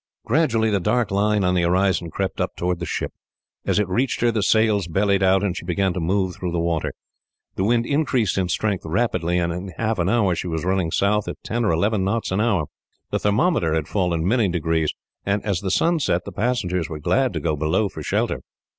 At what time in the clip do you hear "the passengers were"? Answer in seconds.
16.25-16.99